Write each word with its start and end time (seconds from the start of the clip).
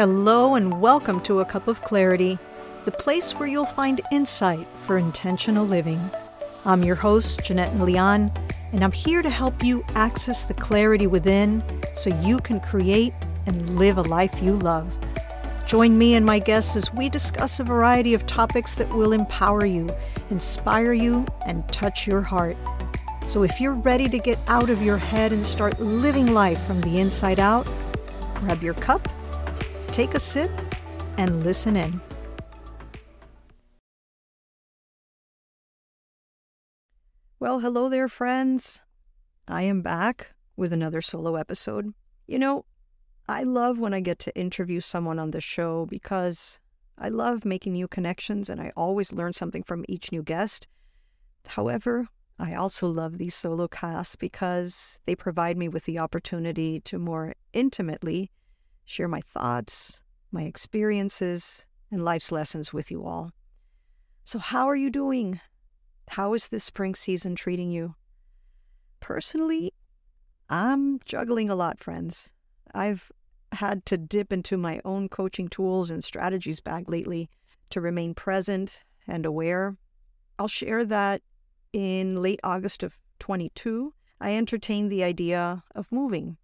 Hello, 0.00 0.54
and 0.54 0.80
welcome 0.80 1.20
to 1.24 1.40
A 1.40 1.44
Cup 1.44 1.68
of 1.68 1.82
Clarity, 1.82 2.38
the 2.86 2.90
place 2.90 3.32
where 3.32 3.46
you'll 3.46 3.66
find 3.66 4.00
insight 4.10 4.66
for 4.78 4.96
intentional 4.96 5.66
living. 5.66 6.00
I'm 6.64 6.82
your 6.82 6.94
host, 6.94 7.44
Jeanette 7.44 7.76
Melian, 7.76 8.32
and 8.72 8.82
I'm 8.82 8.92
here 8.92 9.20
to 9.20 9.28
help 9.28 9.62
you 9.62 9.84
access 9.88 10.44
the 10.44 10.54
clarity 10.54 11.06
within 11.06 11.62
so 11.94 12.18
you 12.22 12.38
can 12.38 12.60
create 12.60 13.12
and 13.44 13.76
live 13.76 13.98
a 13.98 14.02
life 14.04 14.42
you 14.42 14.54
love. 14.54 14.96
Join 15.66 15.98
me 15.98 16.14
and 16.14 16.24
my 16.24 16.38
guests 16.38 16.76
as 16.76 16.94
we 16.94 17.10
discuss 17.10 17.60
a 17.60 17.64
variety 17.64 18.14
of 18.14 18.24
topics 18.24 18.74
that 18.76 18.88
will 18.88 19.12
empower 19.12 19.66
you, 19.66 19.90
inspire 20.30 20.94
you, 20.94 21.26
and 21.44 21.70
touch 21.70 22.06
your 22.06 22.22
heart. 22.22 22.56
So 23.26 23.42
if 23.42 23.60
you're 23.60 23.74
ready 23.74 24.08
to 24.08 24.18
get 24.18 24.38
out 24.48 24.70
of 24.70 24.80
your 24.80 24.96
head 24.96 25.34
and 25.34 25.44
start 25.44 25.78
living 25.78 26.32
life 26.32 26.62
from 26.66 26.80
the 26.80 27.00
inside 27.00 27.38
out, 27.38 27.68
grab 28.36 28.62
your 28.62 28.72
cup, 28.72 29.06
take 29.92 30.14
a 30.14 30.20
sip, 30.20 30.50
and 31.18 31.44
listen 31.44 31.76
in. 31.76 32.00
Well, 37.38 37.60
hello 37.60 37.88
there, 37.88 38.08
friends. 38.08 38.80
I 39.48 39.62
am 39.62 39.82
back 39.82 40.34
with 40.56 40.72
another 40.72 41.00
solo 41.02 41.36
episode. 41.36 41.94
You 42.26 42.38
know, 42.38 42.64
I 43.28 43.42
love 43.42 43.78
when 43.78 43.94
I 43.94 44.00
get 44.00 44.18
to 44.20 44.36
interview 44.38 44.80
someone 44.80 45.18
on 45.18 45.30
the 45.30 45.40
show 45.40 45.86
because 45.86 46.60
I 46.98 47.08
love 47.08 47.44
making 47.44 47.72
new 47.72 47.88
connections 47.88 48.50
and 48.50 48.60
I 48.60 48.72
always 48.76 49.12
learn 49.12 49.32
something 49.32 49.62
from 49.62 49.84
each 49.88 50.12
new 50.12 50.22
guest. 50.22 50.68
However, 51.46 52.08
I 52.38 52.54
also 52.54 52.86
love 52.86 53.18
these 53.18 53.34
solo 53.34 53.68
casts 53.68 54.16
because 54.16 54.98
they 55.06 55.14
provide 55.14 55.56
me 55.56 55.68
with 55.68 55.84
the 55.84 55.98
opportunity 55.98 56.80
to 56.80 56.98
more 56.98 57.34
intimately 57.52 58.30
share 58.90 59.06
my 59.06 59.20
thoughts, 59.20 60.00
my 60.32 60.42
experiences, 60.42 61.64
and 61.92 62.04
life's 62.04 62.32
lessons 62.32 62.72
with 62.72 62.90
you 62.90 63.06
all. 63.06 63.30
So, 64.24 64.40
how 64.40 64.68
are 64.68 64.74
you 64.74 64.90
doing? 64.90 65.40
How 66.08 66.34
is 66.34 66.48
this 66.48 66.64
spring 66.64 66.96
season 66.96 67.36
treating 67.36 67.70
you? 67.70 67.94
Personally, 68.98 69.72
I'm 70.48 70.98
juggling 71.04 71.48
a 71.48 71.54
lot, 71.54 71.78
friends. 71.78 72.30
I've 72.74 73.12
had 73.52 73.86
to 73.86 73.96
dip 73.96 74.32
into 74.32 74.56
my 74.56 74.80
own 74.84 75.08
coaching 75.08 75.46
tools 75.46 75.90
and 75.90 76.02
strategies 76.02 76.60
bag 76.60 76.88
lately 76.88 77.30
to 77.70 77.80
remain 77.80 78.14
present 78.14 78.80
and 79.06 79.24
aware. 79.24 79.76
I'll 80.36 80.48
share 80.48 80.84
that 80.86 81.22
in 81.72 82.20
late 82.20 82.40
August 82.42 82.82
of 82.82 82.98
22, 83.20 83.94
I 84.20 84.34
entertained 84.34 84.90
the 84.90 85.04
idea 85.04 85.62
of 85.76 85.92
moving. 85.92 86.38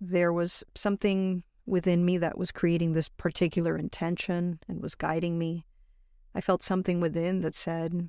There 0.00 0.32
was 0.32 0.64
something 0.74 1.44
within 1.66 2.04
me 2.04 2.18
that 2.18 2.38
was 2.38 2.52
creating 2.52 2.92
this 2.92 3.08
particular 3.08 3.76
intention 3.76 4.58
and 4.68 4.82
was 4.82 4.94
guiding 4.94 5.38
me. 5.38 5.66
I 6.34 6.40
felt 6.40 6.62
something 6.62 7.00
within 7.00 7.40
that 7.40 7.54
said, 7.54 8.08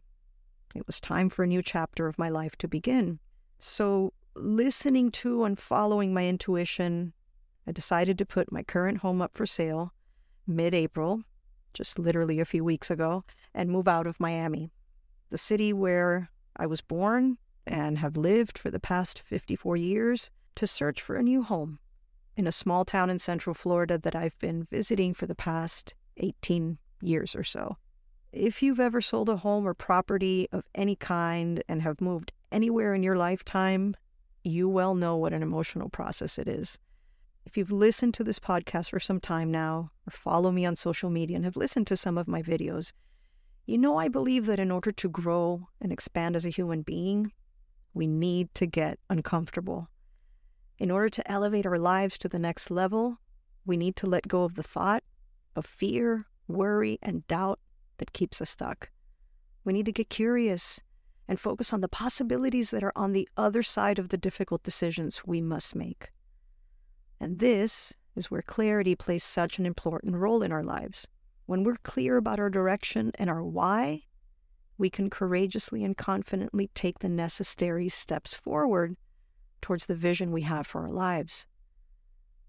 it 0.75 0.87
was 0.87 0.99
time 0.99 1.29
for 1.29 1.43
a 1.43 1.47
new 1.47 1.61
chapter 1.61 2.07
of 2.07 2.17
my 2.17 2.29
life 2.29 2.55
to 2.57 2.67
begin. 2.67 3.19
So, 3.59 4.13
listening 4.35 5.11
to 5.11 5.43
and 5.43 5.59
following 5.59 6.13
my 6.13 6.27
intuition, 6.27 7.13
I 7.67 7.71
decided 7.71 8.17
to 8.17 8.25
put 8.25 8.51
my 8.51 8.63
current 8.63 8.99
home 8.99 9.21
up 9.21 9.35
for 9.35 9.45
sale 9.45 9.93
mid 10.47 10.73
April, 10.73 11.23
just 11.73 11.99
literally 11.99 12.39
a 12.39 12.45
few 12.45 12.63
weeks 12.63 12.89
ago, 12.89 13.23
and 13.53 13.69
move 13.69 13.87
out 13.87 14.07
of 14.07 14.19
Miami, 14.19 14.71
the 15.29 15.37
city 15.37 15.71
where 15.71 16.29
I 16.57 16.65
was 16.65 16.81
born 16.81 17.37
and 17.65 17.99
have 17.99 18.17
lived 18.17 18.57
for 18.57 18.69
the 18.69 18.79
past 18.79 19.21
54 19.21 19.77
years, 19.77 20.31
to 20.55 20.67
search 20.67 21.01
for 21.01 21.15
a 21.15 21.23
new 21.23 21.43
home 21.43 21.79
in 22.35 22.47
a 22.47 22.51
small 22.51 22.85
town 22.85 23.09
in 23.09 23.19
central 23.19 23.53
Florida 23.53 23.97
that 23.97 24.15
I've 24.15 24.37
been 24.39 24.67
visiting 24.71 25.13
for 25.13 25.27
the 25.27 25.35
past 25.35 25.95
18 26.17 26.77
years 27.01 27.35
or 27.35 27.43
so. 27.43 27.77
If 28.31 28.63
you've 28.63 28.79
ever 28.79 29.01
sold 29.01 29.29
a 29.29 29.37
home 29.37 29.67
or 29.67 29.73
property 29.73 30.47
of 30.51 30.63
any 30.73 30.95
kind 30.95 31.63
and 31.67 31.81
have 31.81 32.01
moved 32.01 32.31
anywhere 32.51 32.93
in 32.93 33.03
your 33.03 33.15
lifetime, 33.15 33.95
you 34.43 34.67
well 34.67 34.95
know 34.95 35.15
what 35.15 35.33
an 35.33 35.43
emotional 35.43 35.89
process 35.89 36.39
it 36.39 36.47
is. 36.47 36.79
If 37.45 37.57
you've 37.57 37.71
listened 37.71 38.13
to 38.15 38.23
this 38.23 38.39
podcast 38.39 38.89
for 38.89 38.99
some 38.99 39.19
time 39.19 39.51
now, 39.51 39.91
or 40.07 40.11
follow 40.11 40.51
me 40.51 40.65
on 40.65 40.75
social 40.75 41.09
media 41.09 41.35
and 41.35 41.45
have 41.45 41.57
listened 41.57 41.87
to 41.87 41.97
some 41.97 42.17
of 42.17 42.27
my 42.27 42.41
videos, 42.41 42.93
you 43.65 43.77
know 43.77 43.97
I 43.97 44.07
believe 44.07 44.45
that 44.47 44.59
in 44.59 44.71
order 44.71 44.91
to 44.91 45.09
grow 45.09 45.67
and 45.79 45.91
expand 45.91 46.35
as 46.35 46.45
a 46.45 46.49
human 46.49 46.81
being, 46.81 47.31
we 47.93 48.07
need 48.07 48.53
to 48.55 48.65
get 48.65 48.97
uncomfortable. 49.09 49.89
In 50.83 50.91
order 50.91 51.07
to 51.07 51.31
elevate 51.31 51.65
our 51.65 51.79
lives 51.79 52.17
to 52.17 52.27
the 52.27 52.37
next 52.37 52.69
level, 52.69 53.19
we 53.65 53.77
need 53.77 53.95
to 53.95 54.05
let 54.05 54.27
go 54.27 54.43
of 54.43 54.55
the 54.55 54.63
thought 54.63 55.01
of 55.55 55.65
fear, 55.65 56.25
worry, 56.45 56.99
and 57.01 57.25
doubt 57.29 57.61
that 57.99 58.11
keeps 58.11 58.41
us 58.41 58.49
stuck. 58.49 58.91
We 59.63 59.71
need 59.71 59.85
to 59.85 59.93
get 59.93 60.09
curious 60.09 60.81
and 61.25 61.39
focus 61.39 61.71
on 61.71 61.79
the 61.79 61.87
possibilities 61.87 62.71
that 62.71 62.83
are 62.83 62.91
on 62.97 63.13
the 63.13 63.29
other 63.37 63.63
side 63.63 63.97
of 63.97 64.09
the 64.09 64.17
difficult 64.17 64.63
decisions 64.63 65.25
we 65.25 65.39
must 65.39 65.73
make. 65.73 66.11
And 67.17 67.39
this 67.39 67.93
is 68.17 68.29
where 68.29 68.41
clarity 68.41 68.93
plays 68.93 69.23
such 69.23 69.59
an 69.59 69.65
important 69.65 70.17
role 70.17 70.43
in 70.43 70.51
our 70.51 70.65
lives. 70.65 71.07
When 71.45 71.63
we're 71.63 71.77
clear 71.83 72.17
about 72.17 72.41
our 72.41 72.49
direction 72.49 73.13
and 73.15 73.29
our 73.29 73.41
why, 73.41 74.01
we 74.77 74.89
can 74.89 75.09
courageously 75.09 75.81
and 75.85 75.95
confidently 75.95 76.71
take 76.75 76.99
the 76.99 77.07
necessary 77.07 77.87
steps 77.87 78.35
forward 78.35 78.97
towards 79.63 79.87
the 79.87 79.95
vision 79.95 80.31
we 80.31 80.43
have 80.43 80.67
for 80.67 80.81
our 80.81 80.91
lives. 80.91 81.47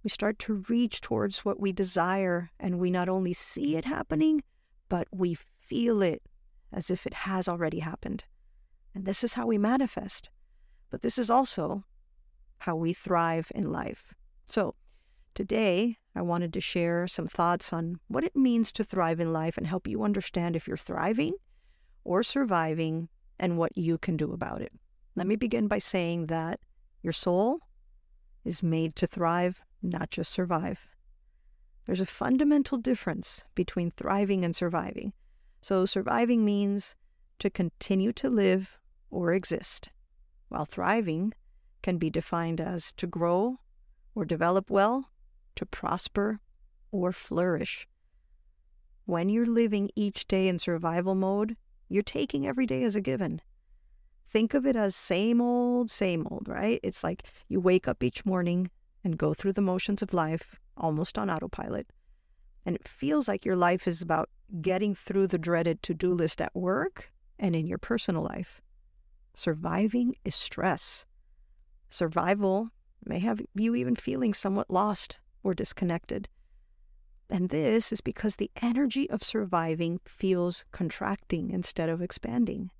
We 0.02 0.10
start 0.10 0.38
to 0.40 0.64
reach 0.68 1.00
towards 1.00 1.44
what 1.46 1.58
we 1.58 1.72
desire, 1.72 2.50
and 2.60 2.78
we 2.78 2.90
not 2.90 3.08
only 3.08 3.32
see 3.32 3.76
it 3.76 3.86
happening, 3.86 4.42
but 4.90 5.08
we 5.10 5.38
feel 5.60 6.02
it 6.02 6.22
as 6.72 6.90
if 6.90 7.06
it 7.06 7.14
has 7.14 7.48
already 7.48 7.78
happened. 7.78 8.24
And 8.94 9.06
this 9.06 9.24
is 9.24 9.32
how 9.32 9.46
we 9.46 9.56
manifest. 9.56 10.28
But 10.90 11.00
this 11.00 11.16
is 11.16 11.30
also 11.30 11.84
how 12.58 12.76
we 12.76 12.92
thrive 12.92 13.50
in 13.54 13.72
life. 13.72 14.12
So, 14.44 14.74
today 15.34 15.98
I 16.14 16.22
wanted 16.22 16.52
to 16.52 16.60
share 16.60 17.08
some 17.08 17.26
thoughts 17.26 17.72
on 17.72 17.98
what 18.08 18.24
it 18.24 18.36
means 18.36 18.72
to 18.72 18.84
thrive 18.84 19.20
in 19.20 19.32
life 19.32 19.56
and 19.56 19.66
help 19.66 19.86
you 19.86 20.04
understand 20.04 20.54
if 20.54 20.68
you're 20.68 20.76
thriving 20.76 21.34
or 22.04 22.22
surviving 22.22 23.08
and 23.38 23.56
what 23.56 23.76
you 23.76 23.98
can 23.98 24.16
do 24.16 24.32
about 24.32 24.60
it. 24.62 24.72
Let 25.16 25.26
me 25.26 25.36
begin 25.36 25.66
by 25.66 25.78
saying 25.78 26.26
that 26.26 26.60
your 27.04 27.12
soul 27.12 27.60
is 28.44 28.62
made 28.62 28.96
to 28.96 29.06
thrive, 29.06 29.62
not 29.82 30.10
just 30.10 30.32
survive. 30.32 30.80
There's 31.84 32.00
a 32.00 32.06
fundamental 32.06 32.78
difference 32.78 33.44
between 33.54 33.90
thriving 33.90 34.42
and 34.42 34.56
surviving. 34.56 35.12
So, 35.60 35.84
surviving 35.84 36.44
means 36.44 36.96
to 37.40 37.50
continue 37.50 38.12
to 38.14 38.30
live 38.30 38.78
or 39.10 39.32
exist, 39.32 39.90
while 40.48 40.64
thriving 40.64 41.34
can 41.82 41.98
be 41.98 42.08
defined 42.08 42.60
as 42.60 42.90
to 42.92 43.06
grow 43.06 43.58
or 44.14 44.24
develop 44.24 44.70
well, 44.70 45.10
to 45.56 45.66
prosper 45.66 46.40
or 46.90 47.12
flourish. 47.12 47.86
When 49.04 49.28
you're 49.28 49.44
living 49.44 49.90
each 49.94 50.26
day 50.26 50.48
in 50.48 50.58
survival 50.58 51.14
mode, 51.14 51.56
you're 51.88 52.02
taking 52.02 52.46
every 52.46 52.64
day 52.64 52.82
as 52.82 52.96
a 52.96 53.02
given. 53.02 53.42
Think 54.28 54.54
of 54.54 54.66
it 54.66 54.76
as 54.76 54.96
same 54.96 55.40
old, 55.40 55.90
same 55.90 56.26
old, 56.30 56.48
right? 56.48 56.80
It's 56.82 57.04
like 57.04 57.24
you 57.48 57.60
wake 57.60 57.86
up 57.86 58.02
each 58.02 58.26
morning 58.26 58.70
and 59.04 59.18
go 59.18 59.34
through 59.34 59.52
the 59.52 59.60
motions 59.60 60.02
of 60.02 60.12
life 60.12 60.56
almost 60.76 61.18
on 61.18 61.30
autopilot. 61.30 61.86
And 62.66 62.74
it 62.74 62.88
feels 62.88 63.28
like 63.28 63.44
your 63.44 63.56
life 63.56 63.86
is 63.86 64.02
about 64.02 64.30
getting 64.60 64.94
through 64.94 65.28
the 65.28 65.38
dreaded 65.38 65.82
to 65.82 65.94
do 65.94 66.12
list 66.12 66.40
at 66.40 66.54
work 66.54 67.10
and 67.38 67.54
in 67.54 67.66
your 67.66 67.78
personal 67.78 68.22
life. 68.22 68.60
Surviving 69.36 70.16
is 70.24 70.34
stress. 70.34 71.04
Survival 71.90 72.70
may 73.04 73.18
have 73.18 73.40
you 73.54 73.74
even 73.74 73.96
feeling 73.96 74.32
somewhat 74.32 74.70
lost 74.70 75.18
or 75.42 75.54
disconnected. 75.54 76.28
And 77.28 77.50
this 77.50 77.92
is 77.92 78.00
because 78.00 78.36
the 78.36 78.50
energy 78.62 79.08
of 79.10 79.22
surviving 79.22 80.00
feels 80.04 80.64
contracting 80.72 81.50
instead 81.50 81.88
of 81.88 82.00
expanding. 82.00 82.70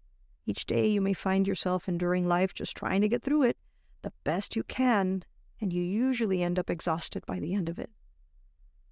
Each 0.47 0.67
day 0.67 0.89
you 0.89 1.01
may 1.01 1.15
find 1.15 1.47
yourself 1.47 1.89
enduring 1.89 2.27
life 2.27 2.55
just 2.55 2.77
trying 2.77 3.01
to 3.01 3.09
get 3.09 3.23
through 3.23 3.45
it 3.45 3.57
the 4.03 4.13
best 4.23 4.55
you 4.55 4.63
can, 4.63 5.25
and 5.61 5.73
you 5.73 5.83
usually 5.83 6.43
end 6.43 6.59
up 6.59 6.69
exhausted 6.69 7.25
by 7.27 7.41
the 7.41 7.55
end 7.55 7.69
of 7.69 7.79
it. 7.79 7.91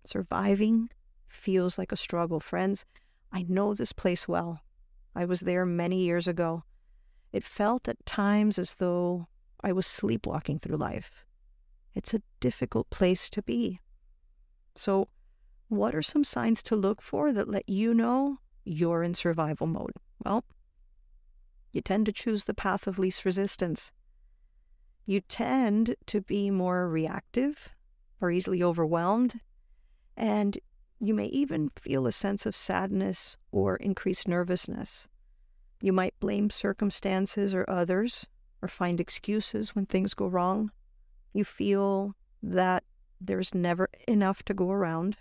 Surviving 0.04 0.88
feels 1.28 1.78
like 1.78 1.92
a 1.92 1.96
struggle, 1.96 2.40
friends. 2.40 2.84
I 3.30 3.44
know 3.48 3.74
this 3.74 3.92
place 3.92 4.26
well. 4.26 4.60
I 5.14 5.26
was 5.26 5.40
there 5.40 5.64
many 5.64 6.02
years 6.02 6.26
ago. 6.26 6.64
It 7.30 7.44
felt 7.44 7.88
at 7.88 8.04
times 8.06 8.58
as 8.58 8.74
though 8.74 9.28
I 9.62 9.72
was 9.72 9.86
sleepwalking 9.86 10.58
through 10.58 10.76
life. 10.76 11.24
It's 11.94 12.14
a 12.14 12.22
difficult 12.40 12.90
place 12.90 13.28
to 13.30 13.42
be. 13.42 13.78
So, 14.74 15.08
what 15.68 15.94
are 15.94 16.02
some 16.02 16.24
signs 16.24 16.62
to 16.64 16.76
look 16.76 17.02
for 17.02 17.32
that 17.32 17.48
let 17.48 17.68
you 17.68 17.94
know 17.94 18.38
you're 18.64 19.02
in 19.02 19.14
survival 19.14 19.66
mode? 19.66 19.92
Well, 20.24 20.44
you 21.72 21.80
tend 21.80 22.06
to 22.06 22.12
choose 22.12 22.44
the 22.44 22.54
path 22.54 22.86
of 22.86 22.98
least 22.98 23.24
resistance. 23.24 23.90
You 25.04 25.20
tend 25.20 25.96
to 26.06 26.20
be 26.20 26.50
more 26.50 26.88
reactive 26.88 27.70
or 28.20 28.30
easily 28.30 28.62
overwhelmed, 28.62 29.40
And 30.16 30.58
you 31.00 31.14
may 31.14 31.26
even 31.26 31.70
feel 31.70 32.06
a 32.06 32.12
sense 32.12 32.46
of 32.46 32.54
sadness 32.54 33.36
or 33.50 33.76
increased 33.76 34.28
nervousness. 34.28 35.08
You 35.80 35.92
might 35.92 36.20
blame 36.20 36.48
circumstances 36.50 37.52
or 37.54 37.68
others 37.68 38.26
or 38.60 38.68
find 38.68 39.00
excuses 39.00 39.74
when 39.74 39.86
things 39.86 40.14
go 40.14 40.28
wrong. 40.28 40.70
You 41.32 41.44
feel 41.44 42.14
that 42.40 42.84
there's 43.20 43.54
never 43.54 43.88
enough 44.06 44.44
to 44.44 44.54
go 44.54 44.70
around. 44.70 45.16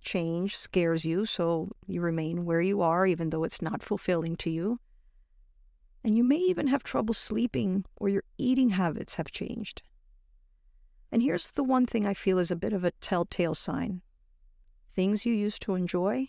Change 0.00 0.56
scares 0.56 1.04
you, 1.04 1.24
so 1.24 1.70
you 1.86 2.00
remain 2.00 2.44
where 2.44 2.60
you 2.60 2.82
are 2.82 3.06
even 3.06 3.30
though 3.30 3.44
it's 3.44 3.62
not 3.62 3.82
fulfilling 3.82 4.34
to 4.36 4.50
you. 4.50 4.80
And 6.04 6.14
you 6.14 6.22
may 6.22 6.36
even 6.36 6.66
have 6.66 6.82
trouble 6.82 7.14
sleeping 7.14 7.86
or 7.96 8.10
your 8.10 8.24
eating 8.36 8.70
habits 8.70 9.14
have 9.14 9.32
changed. 9.32 9.82
And 11.10 11.22
here's 11.22 11.50
the 11.52 11.64
one 11.64 11.86
thing 11.86 12.06
I 12.06 12.12
feel 12.12 12.38
is 12.38 12.50
a 12.50 12.56
bit 12.56 12.72
of 12.72 12.84
a 12.84 12.90
telltale 13.00 13.54
sign 13.54 14.02
things 14.94 15.26
you 15.26 15.34
used 15.34 15.60
to 15.62 15.74
enjoy 15.74 16.28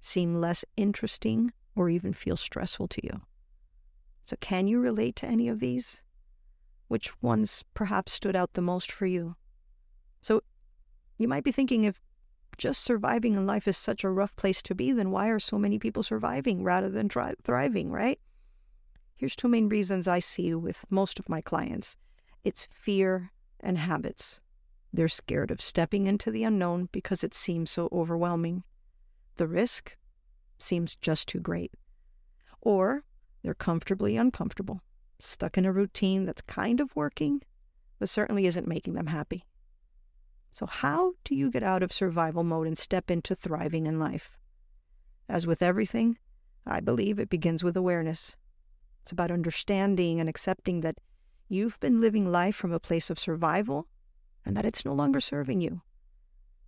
seem 0.00 0.40
less 0.40 0.64
interesting 0.76 1.52
or 1.74 1.90
even 1.90 2.12
feel 2.12 2.36
stressful 2.36 2.88
to 2.88 3.04
you. 3.04 3.20
So, 4.24 4.36
can 4.40 4.66
you 4.66 4.80
relate 4.80 5.16
to 5.16 5.26
any 5.26 5.48
of 5.48 5.60
these? 5.60 6.00
Which 6.88 7.20
ones 7.22 7.64
perhaps 7.74 8.12
stood 8.12 8.36
out 8.36 8.54
the 8.54 8.60
most 8.60 8.92
for 8.92 9.06
you? 9.06 9.36
So, 10.22 10.42
you 11.18 11.28
might 11.28 11.44
be 11.44 11.52
thinking 11.52 11.84
if 11.84 12.00
just 12.58 12.82
surviving 12.82 13.34
in 13.34 13.46
life 13.46 13.68
is 13.68 13.76
such 13.76 14.04
a 14.04 14.10
rough 14.10 14.34
place 14.36 14.62
to 14.62 14.74
be, 14.74 14.92
then 14.92 15.10
why 15.10 15.28
are 15.28 15.38
so 15.38 15.58
many 15.58 15.78
people 15.78 16.02
surviving 16.02 16.62
rather 16.62 16.88
than 16.88 17.08
tri- 17.08 17.34
thriving, 17.44 17.90
right? 17.90 18.20
Here's 19.16 19.34
two 19.34 19.48
main 19.48 19.68
reasons 19.70 20.06
I 20.06 20.18
see 20.18 20.54
with 20.54 20.84
most 20.90 21.18
of 21.18 21.28
my 21.28 21.40
clients 21.40 21.96
it's 22.44 22.68
fear 22.70 23.32
and 23.58 23.78
habits. 23.78 24.40
They're 24.92 25.08
scared 25.08 25.50
of 25.50 25.60
stepping 25.60 26.06
into 26.06 26.30
the 26.30 26.44
unknown 26.44 26.88
because 26.92 27.24
it 27.24 27.34
seems 27.34 27.70
so 27.70 27.88
overwhelming. 27.90 28.62
The 29.36 29.48
risk 29.48 29.96
seems 30.58 30.94
just 30.96 31.28
too 31.28 31.40
great. 31.40 31.74
Or 32.60 33.04
they're 33.42 33.54
comfortably 33.54 34.16
uncomfortable, 34.16 34.80
stuck 35.18 35.58
in 35.58 35.64
a 35.64 35.72
routine 35.72 36.24
that's 36.24 36.42
kind 36.42 36.78
of 36.78 36.94
working, 36.94 37.42
but 37.98 38.08
certainly 38.08 38.46
isn't 38.46 38.68
making 38.68 38.94
them 38.94 39.06
happy. 39.06 39.44
So, 40.52 40.66
how 40.66 41.12
do 41.24 41.34
you 41.34 41.50
get 41.50 41.62
out 41.62 41.82
of 41.82 41.92
survival 41.92 42.44
mode 42.44 42.66
and 42.66 42.78
step 42.78 43.10
into 43.10 43.34
thriving 43.34 43.86
in 43.86 43.98
life? 43.98 44.38
As 45.28 45.46
with 45.46 45.62
everything, 45.62 46.18
I 46.66 46.80
believe 46.80 47.18
it 47.18 47.28
begins 47.28 47.62
with 47.64 47.76
awareness. 47.76 48.36
It's 49.06 49.12
about 49.12 49.30
understanding 49.30 50.18
and 50.18 50.28
accepting 50.28 50.80
that 50.80 50.96
you've 51.48 51.78
been 51.78 52.00
living 52.00 52.32
life 52.32 52.56
from 52.56 52.72
a 52.72 52.80
place 52.80 53.08
of 53.08 53.20
survival 53.20 53.86
and 54.44 54.56
that 54.56 54.64
it's 54.64 54.84
no 54.84 54.92
longer 54.92 55.20
serving 55.20 55.60
you. 55.60 55.82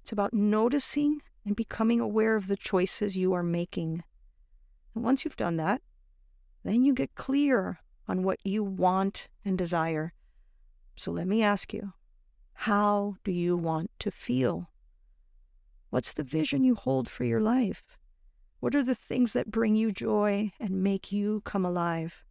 It's 0.03 0.13
about 0.13 0.33
noticing 0.33 1.21
and 1.45 1.57
becoming 1.57 1.99
aware 1.99 2.37
of 2.37 2.47
the 2.47 2.57
choices 2.57 3.17
you 3.17 3.33
are 3.33 3.43
making. 3.43 4.05
And 4.95 5.03
once 5.03 5.25
you've 5.25 5.35
done 5.35 5.57
that, 5.57 5.83
then 6.63 6.85
you 6.85 6.95
get 6.95 7.17
clear 7.17 7.81
on 8.07 8.23
what 8.23 8.39
you 8.45 8.63
want 8.63 9.27
and 9.45 9.59
desire. 9.59 10.13
So 10.95 11.11
let 11.11 11.27
me 11.27 11.43
ask 11.43 11.75
you 11.75 11.93
how 12.53 13.17
do 13.25 13.33
you 13.33 13.57
want 13.57 13.91
to 13.99 14.13
feel? 14.13 14.71
What's 15.91 16.13
the 16.13 16.23
vision 16.23 16.63
you 16.63 16.77
hold 16.77 17.11
for 17.11 17.25
your 17.25 17.41
life? 17.41 17.83
What 18.61 18.77
are 18.77 18.85
the 18.85 18.95
things 18.95 19.33
that 19.33 19.51
bring 19.51 19.75
you 19.75 19.91
joy 19.91 20.53
and 20.61 20.85
make 20.85 21.11
you 21.11 21.41
come 21.41 21.65
alive? 21.65 22.23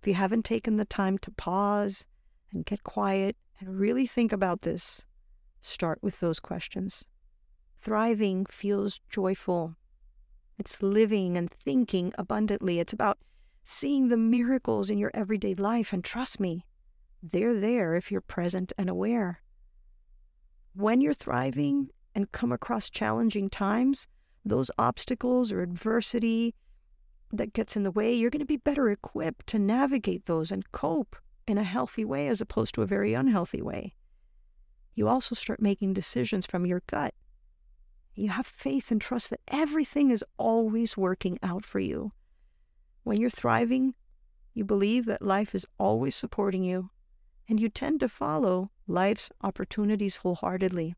If 0.00 0.06
you 0.06 0.14
haven't 0.14 0.44
taken 0.44 0.76
the 0.76 0.84
time 0.84 1.18
to 1.18 1.30
pause 1.32 2.04
and 2.52 2.64
get 2.64 2.84
quiet 2.84 3.36
and 3.58 3.78
really 3.78 4.06
think 4.06 4.32
about 4.32 4.62
this, 4.62 5.04
start 5.60 5.98
with 6.02 6.20
those 6.20 6.40
questions. 6.40 7.04
Thriving 7.80 8.46
feels 8.46 9.00
joyful. 9.10 9.76
It's 10.58 10.82
living 10.82 11.36
and 11.36 11.50
thinking 11.50 12.12
abundantly. 12.18 12.80
It's 12.80 12.92
about 12.92 13.18
seeing 13.64 14.08
the 14.08 14.16
miracles 14.16 14.88
in 14.88 14.98
your 14.98 15.10
everyday 15.14 15.54
life. 15.54 15.92
And 15.92 16.04
trust 16.04 16.40
me, 16.40 16.64
they're 17.22 17.58
there 17.58 17.94
if 17.94 18.10
you're 18.10 18.20
present 18.20 18.72
and 18.78 18.88
aware. 18.88 19.40
When 20.74 21.00
you're 21.00 21.14
thriving 21.14 21.90
and 22.14 22.30
come 22.30 22.52
across 22.52 22.88
challenging 22.88 23.50
times, 23.50 24.06
those 24.44 24.70
obstacles 24.78 25.50
or 25.50 25.60
adversity 25.60 26.54
that 27.32 27.52
gets 27.52 27.76
in 27.76 27.82
the 27.82 27.90
way, 27.90 28.12
you're 28.12 28.30
going 28.30 28.40
to 28.40 28.46
be 28.46 28.56
better 28.56 28.90
equipped 28.90 29.46
to 29.48 29.58
navigate 29.58 30.26
those 30.26 30.50
and 30.50 30.72
cope 30.72 31.16
in 31.46 31.58
a 31.58 31.64
healthy 31.64 32.04
way 32.04 32.28
as 32.28 32.40
opposed 32.40 32.74
to 32.74 32.82
a 32.82 32.86
very 32.86 33.14
unhealthy 33.14 33.62
way. 33.62 33.94
You 34.94 35.08
also 35.08 35.34
start 35.34 35.62
making 35.62 35.94
decisions 35.94 36.46
from 36.46 36.66
your 36.66 36.82
gut. 36.86 37.14
You 38.14 38.30
have 38.30 38.46
faith 38.46 38.90
and 38.90 39.00
trust 39.00 39.30
that 39.30 39.40
everything 39.48 40.10
is 40.10 40.24
always 40.38 40.96
working 40.96 41.38
out 41.42 41.64
for 41.64 41.78
you. 41.78 42.12
When 43.04 43.20
you're 43.20 43.30
thriving, 43.30 43.94
you 44.54 44.64
believe 44.64 45.06
that 45.06 45.22
life 45.22 45.54
is 45.54 45.66
always 45.78 46.16
supporting 46.16 46.64
you, 46.64 46.90
and 47.48 47.60
you 47.60 47.68
tend 47.68 48.00
to 48.00 48.08
follow 48.08 48.70
life's 48.86 49.30
opportunities 49.42 50.16
wholeheartedly. 50.16 50.94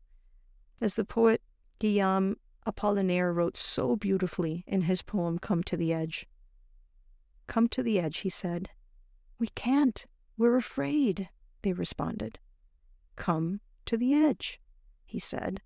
As 0.81 0.95
the 0.95 1.05
poet 1.05 1.41
Guillaume 1.77 2.37
Apollinaire 2.65 3.33
wrote 3.33 3.57
so 3.57 3.95
beautifully 3.95 4.63
in 4.67 4.81
his 4.81 5.01
poem 5.01 5.39
Come 5.39 5.63
to 5.63 5.75
the 5.75 5.93
Edge. 5.93 6.27
Come 7.47 7.67
to 7.67 7.83
the 7.83 7.99
edge, 7.99 8.19
he 8.19 8.29
said. 8.29 8.69
We 9.37 9.47
can't. 9.47 10.05
We're 10.37 10.55
afraid, 10.55 11.27
they 11.63 11.73
responded. 11.73 12.39
Come 13.15 13.59
to 13.87 13.97
the 13.97 14.13
edge, 14.13 14.59
he 15.05 15.19
said. 15.19 15.61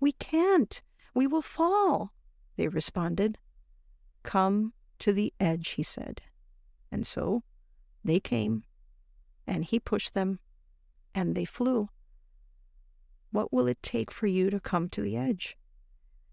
We 0.00 0.12
can't. 0.12 0.82
We 1.14 1.26
will 1.26 1.42
fall, 1.42 2.12
they 2.56 2.66
responded. 2.66 3.38
Come 4.22 4.72
to 4.98 5.12
the 5.12 5.32
edge, 5.38 5.70
he 5.70 5.82
said. 5.82 6.22
And 6.90 7.06
so 7.06 7.44
they 8.04 8.18
came, 8.18 8.64
and 9.46 9.64
he 9.64 9.78
pushed 9.78 10.14
them, 10.14 10.40
and 11.14 11.34
they 11.34 11.44
flew. 11.44 11.90
What 13.30 13.52
will 13.52 13.68
it 13.68 13.82
take 13.82 14.10
for 14.10 14.26
you 14.26 14.50
to 14.50 14.58
come 14.58 14.88
to 14.88 15.02
the 15.02 15.16
edge? 15.16 15.56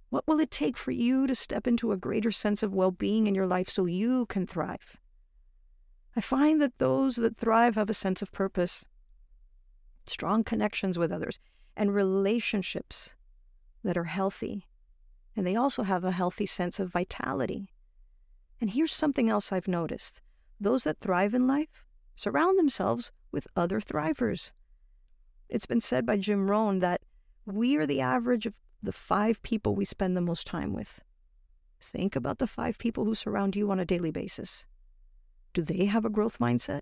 What 0.09 0.25
will 0.27 0.39
it 0.39 0.51
take 0.51 0.77
for 0.77 0.91
you 0.91 1.27
to 1.27 1.35
step 1.35 1.67
into 1.67 1.91
a 1.91 1.97
greater 1.97 2.31
sense 2.31 2.63
of 2.63 2.73
well 2.73 2.91
being 2.91 3.27
in 3.27 3.35
your 3.35 3.47
life 3.47 3.69
so 3.69 3.85
you 3.85 4.25
can 4.27 4.47
thrive? 4.47 4.97
I 6.15 6.21
find 6.21 6.61
that 6.61 6.77
those 6.79 7.17
that 7.17 7.37
thrive 7.37 7.75
have 7.75 7.89
a 7.89 7.93
sense 7.93 8.21
of 8.21 8.31
purpose, 8.31 8.85
strong 10.05 10.43
connections 10.43 10.97
with 10.97 11.11
others, 11.11 11.39
and 11.75 11.93
relationships 11.93 13.15
that 13.83 13.97
are 13.97 14.05
healthy. 14.05 14.65
And 15.35 15.45
they 15.45 15.55
also 15.55 15.83
have 15.83 16.03
a 16.03 16.11
healthy 16.11 16.45
sense 16.45 16.79
of 16.79 16.91
vitality. 16.91 17.69
And 18.59 18.71
here's 18.71 18.91
something 18.91 19.29
else 19.29 19.51
I've 19.51 19.67
noticed 19.67 20.21
those 20.59 20.85
that 20.85 20.99
thrive 20.99 21.35
in 21.35 21.45
life 21.45 21.83
surround 22.15 22.57
themselves 22.57 23.11
with 23.31 23.47
other 23.55 23.79
thrivers. 23.79 24.51
It's 25.49 25.67
been 25.67 25.81
said 25.81 26.05
by 26.05 26.17
Jim 26.17 26.49
Rohn 26.49 26.79
that 26.79 27.01
we 27.45 27.77
are 27.77 27.85
the 27.85 28.01
average 28.01 28.47
of 28.47 28.55
the 28.81 28.91
five 28.91 29.41
people 29.41 29.75
we 29.75 29.85
spend 29.85 30.15
the 30.15 30.21
most 30.21 30.45
time 30.47 30.73
with. 30.73 31.01
Think 31.81 32.15
about 32.15 32.39
the 32.39 32.47
five 32.47 32.77
people 32.77 33.05
who 33.05 33.15
surround 33.15 33.55
you 33.55 33.71
on 33.71 33.79
a 33.79 33.85
daily 33.85 34.11
basis. 34.11 34.65
Do 35.53 35.61
they 35.61 35.85
have 35.85 36.05
a 36.05 36.09
growth 36.09 36.39
mindset? 36.39 36.81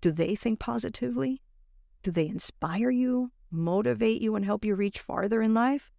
Do 0.00 0.10
they 0.10 0.34
think 0.34 0.58
positively? 0.58 1.42
Do 2.02 2.10
they 2.10 2.26
inspire 2.26 2.90
you, 2.90 3.30
motivate 3.50 4.20
you, 4.20 4.34
and 4.34 4.44
help 4.44 4.64
you 4.64 4.74
reach 4.74 4.98
farther 4.98 5.40
in 5.40 5.54
life? 5.54 5.92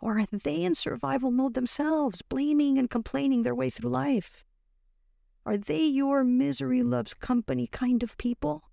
Or 0.00 0.18
are 0.18 0.26
they 0.30 0.62
in 0.62 0.74
survival 0.74 1.30
mode 1.30 1.54
themselves, 1.54 2.20
blaming 2.20 2.78
and 2.78 2.90
complaining 2.90 3.42
their 3.42 3.54
way 3.54 3.70
through 3.70 3.90
life? 3.90 4.44
Are 5.46 5.56
they 5.56 5.82
your 5.82 6.24
misery 6.24 6.82
loves 6.82 7.14
company 7.14 7.66
kind 7.66 8.02
of 8.02 8.18
people? 8.18 8.64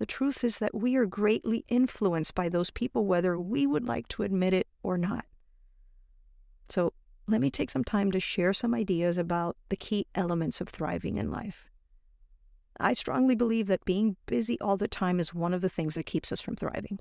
The 0.00 0.06
truth 0.06 0.42
is 0.44 0.58
that 0.60 0.74
we 0.74 0.96
are 0.96 1.04
greatly 1.04 1.66
influenced 1.68 2.34
by 2.34 2.48
those 2.48 2.70
people, 2.70 3.04
whether 3.04 3.38
we 3.38 3.66
would 3.66 3.84
like 3.84 4.08
to 4.08 4.22
admit 4.22 4.54
it 4.54 4.66
or 4.82 4.96
not. 4.96 5.26
So 6.70 6.94
let 7.26 7.42
me 7.42 7.50
take 7.50 7.68
some 7.68 7.84
time 7.84 8.10
to 8.12 8.18
share 8.18 8.54
some 8.54 8.74
ideas 8.74 9.18
about 9.18 9.58
the 9.68 9.76
key 9.76 10.06
elements 10.14 10.62
of 10.62 10.70
thriving 10.70 11.18
in 11.18 11.30
life. 11.30 11.68
I 12.80 12.94
strongly 12.94 13.34
believe 13.34 13.66
that 13.66 13.84
being 13.84 14.16
busy 14.24 14.58
all 14.58 14.78
the 14.78 14.88
time 14.88 15.20
is 15.20 15.34
one 15.34 15.52
of 15.52 15.60
the 15.60 15.68
things 15.68 15.96
that 15.96 16.06
keeps 16.06 16.32
us 16.32 16.40
from 16.40 16.56
thriving. 16.56 16.98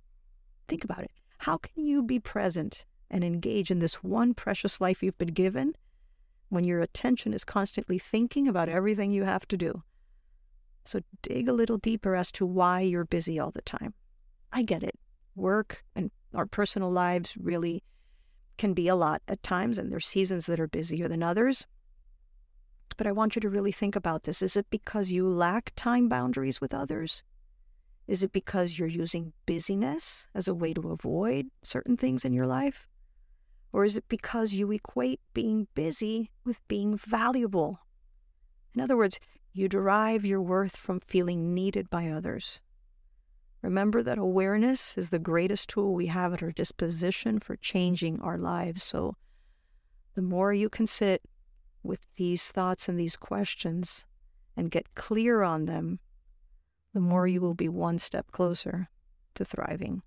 Think 0.68 0.84
about 0.84 1.04
it. 1.04 1.12
How 1.38 1.56
can 1.56 1.86
you 1.86 2.04
be 2.04 2.20
present 2.20 2.84
and 3.10 3.24
engage 3.24 3.72
in 3.72 3.80
this 3.80 4.04
one 4.04 4.34
precious 4.34 4.82
life 4.82 5.02
you've 5.02 5.18
been 5.18 5.30
given 5.30 5.74
when 6.50 6.66
your 6.66 6.82
attention 6.82 7.34
is 7.34 7.46
constantly 7.46 7.98
thinking 7.98 8.46
about 8.46 8.68
everything 8.68 9.14
you 9.14 9.24
have 9.24 9.48
to 9.48 9.56
do? 9.56 9.84
So 10.86 11.02
dig 11.22 11.48
a 11.48 11.54
little 11.54 11.78
deeper 11.78 12.16
as 12.16 12.32
to 12.34 12.46
why 12.46 12.82
you're 12.82 13.06
busy 13.06 13.40
all 13.40 13.52
the 13.52 13.62
time. 13.62 13.94
I 14.52 14.64
get 14.64 14.84
it. 14.84 14.98
Work 15.36 15.84
and 15.96 16.12
our 16.34 16.46
personal 16.46 16.92
lives 16.92 17.36
really 17.38 17.84
can 18.58 18.74
be 18.74 18.88
a 18.88 18.96
lot 18.96 19.22
at 19.28 19.42
times, 19.42 19.78
and 19.78 19.92
there's 19.92 20.06
seasons 20.06 20.46
that 20.48 20.60
are 20.60 20.68
busier 20.68 21.08
than 21.08 21.24
others. 21.24 21.66
But 22.98 23.08
I 23.08 23.12
want 23.12 23.36
you 23.36 23.40
to 23.42 23.50
really 23.50 23.72
think 23.72 23.96
about 23.96 24.24
this. 24.24 24.42
Is 24.42 24.58
it 24.58 24.68
because 24.70 25.12
you 25.12 25.28
lack 25.28 25.72
time 25.76 26.10
boundaries 26.10 26.60
with 26.60 26.74
others? 26.74 27.24
Is 28.08 28.24
it 28.24 28.34
because 28.34 28.78
you're 28.78 28.88
using 28.88 29.34
busyness 29.46 30.28
as 30.36 30.48
a 30.48 30.54
way 30.54 30.74
to 30.74 30.92
avoid 30.92 31.48
certain 31.64 31.96
things 31.96 32.26
in 32.26 32.34
your 32.34 32.48
life? 32.48 32.88
Or 33.72 33.86
is 33.86 33.96
it 33.96 34.06
because 34.10 34.54
you 34.54 34.72
equate 34.72 35.22
being 35.34 35.68
busy 35.76 36.32
with 36.44 36.60
being 36.68 36.98
valuable? 36.98 37.80
In 38.76 38.82
other 38.82 38.98
words, 38.98 39.20
you 39.60 39.68
derive 39.68 40.26
your 40.26 40.42
worth 40.42 40.78
from 40.78 41.02
feeling 41.02 41.54
needed 41.54 41.90
by 41.90 42.08
others. 42.08 42.62
Remember 43.62 44.02
that 44.02 44.18
awareness 44.18 44.98
is 44.98 45.10
the 45.10 45.20
greatest 45.20 45.68
tool 45.68 45.94
we 45.94 46.06
have 46.08 46.34
at 46.34 46.42
our 46.42 46.52
disposition 46.52 47.40
for 47.40 47.58
changing 47.58 48.22
our 48.22 48.38
lives. 48.38 48.82
So, 48.84 49.16
the 50.16 50.22
more 50.22 50.54
you 50.54 50.70
can 50.70 50.88
sit 50.88 51.22
with 51.84 52.00
these 52.16 52.48
thoughts 52.50 52.88
and 52.88 52.98
these 52.98 53.18
questions 53.18 54.06
and 54.56 54.72
get 54.72 54.96
clear 54.96 55.42
on 55.42 55.66
them, 55.66 56.00
the 56.94 57.02
more 57.02 57.28
you 57.28 57.42
will 57.42 57.54
be 57.54 57.68
one 57.68 58.00
step 58.00 58.32
closer 58.32 58.88
to 59.36 59.44
thriving. 59.44 60.04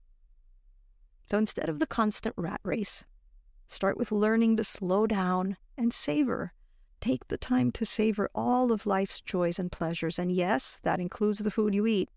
So, 1.31 1.37
instead 1.37 1.69
of 1.69 1.79
the 1.79 1.87
constant 1.87 2.35
rat 2.39 2.61
race, 2.65 3.05
start 3.69 3.99
with 3.99 4.13
learning 4.13 4.57
to 4.57 4.65
slow 4.65 5.07
down 5.07 5.59
and 5.77 5.93
savor 5.93 6.55
Take 7.03 7.27
the 7.27 7.37
time 7.37 7.73
to 7.73 7.85
savor 7.85 8.31
all 8.33 8.71
of 8.71 8.87
life's 8.87 9.21
joys 9.21 9.59
and 9.59 9.73
pleasures. 9.73 10.21
And 10.21 10.31
yes, 10.31 10.79
that 10.85 11.01
includes 11.01 11.41
the 11.41 11.51
food 11.51 11.75
you 11.75 11.85
eat. 11.85 12.09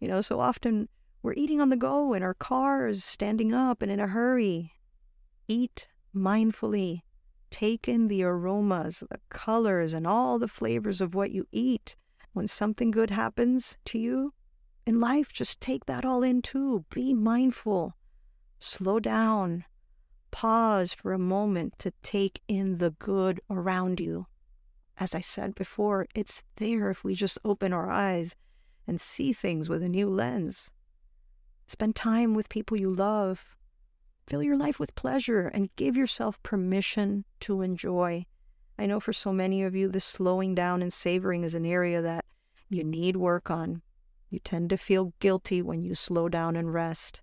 You 0.00 0.08
know, 0.08 0.22
so 0.22 0.40
often 0.40 0.88
we're 1.22 1.34
eating 1.34 1.60
on 1.60 1.68
the 1.68 1.76
go 1.76 2.14
in 2.14 2.22
our 2.22 2.32
cars, 2.32 3.04
standing 3.04 3.52
up 3.52 3.82
and 3.82 3.92
in 3.92 4.00
a 4.00 4.06
hurry. 4.06 4.72
Eat 5.48 5.88
mindfully. 6.14 7.02
Take 7.50 7.88
in 7.88 8.08
the 8.08 8.22
aromas, 8.22 9.02
the 9.10 9.20
colors, 9.28 9.92
and 9.92 10.06
all 10.06 10.38
the 10.38 10.48
flavors 10.48 11.02
of 11.02 11.14
what 11.14 11.30
you 11.30 11.46
eat. 11.52 11.94
When 12.32 12.48
something 12.48 12.90
good 12.90 13.10
happens 13.10 13.76
to 13.84 13.98
you 13.98 14.32
in 14.86 14.98
life, 14.98 15.30
just 15.30 15.60
take 15.60 15.84
that 15.84 16.06
all 16.06 16.22
in 16.22 16.40
too. 16.40 16.86
Be 16.88 17.12
mindful. 17.12 17.98
Slow 18.58 18.98
down 18.98 19.66
pause 20.30 20.92
for 20.92 21.12
a 21.12 21.18
moment 21.18 21.78
to 21.78 21.92
take 22.02 22.40
in 22.48 22.78
the 22.78 22.90
good 22.90 23.40
around 23.50 24.00
you. 24.00 24.26
As 24.98 25.14
I 25.14 25.20
said 25.20 25.54
before, 25.54 26.06
it's 26.14 26.42
there 26.56 26.90
if 26.90 27.04
we 27.04 27.14
just 27.14 27.38
open 27.44 27.72
our 27.72 27.90
eyes 27.90 28.34
and 28.86 29.00
see 29.00 29.32
things 29.32 29.68
with 29.68 29.82
a 29.82 29.88
new 29.88 30.08
lens. 30.08 30.70
Spend 31.66 31.96
time 31.96 32.34
with 32.34 32.48
people 32.48 32.76
you 32.76 32.90
love. 32.90 33.56
Fill 34.26 34.42
your 34.42 34.56
life 34.56 34.78
with 34.78 34.94
pleasure 34.94 35.48
and 35.48 35.74
give 35.76 35.96
yourself 35.96 36.42
permission 36.42 37.24
to 37.40 37.62
enjoy. 37.62 38.26
I 38.78 38.86
know 38.86 39.00
for 39.00 39.12
so 39.12 39.32
many 39.32 39.62
of 39.62 39.74
you, 39.74 39.88
this 39.88 40.04
slowing 40.04 40.54
down 40.54 40.82
and 40.82 40.92
savoring 40.92 41.44
is 41.44 41.54
an 41.54 41.66
area 41.66 42.02
that 42.02 42.24
you 42.68 42.84
need 42.84 43.16
work 43.16 43.50
on. 43.50 43.82
You 44.30 44.38
tend 44.38 44.70
to 44.70 44.76
feel 44.76 45.12
guilty 45.20 45.62
when 45.62 45.82
you 45.82 45.94
slow 45.94 46.28
down 46.28 46.56
and 46.56 46.72
rest. 46.72 47.22